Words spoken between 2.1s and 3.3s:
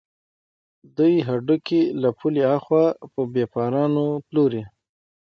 پولې اخوا په